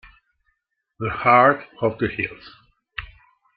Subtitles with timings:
[0.97, 2.55] The Heart of the Hills